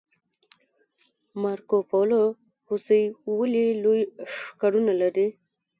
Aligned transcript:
مارکوپولو 1.41 2.21
هوسۍ 2.67 3.03
ولې 3.37 3.65
لوی 3.83 4.01
ښکرونه 4.33 4.93
لري؟ 5.01 5.27